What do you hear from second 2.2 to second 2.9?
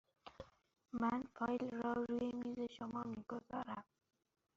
میز